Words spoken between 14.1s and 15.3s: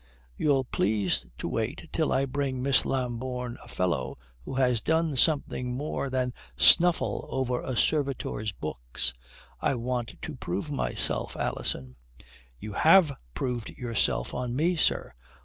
on me, sir.